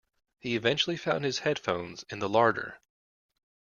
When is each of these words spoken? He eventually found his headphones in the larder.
He 0.39 0.55
eventually 0.55 0.97
found 0.97 1.23
his 1.23 1.37
headphones 1.45 2.03
in 2.09 2.17
the 2.17 2.27
larder. 2.27 2.79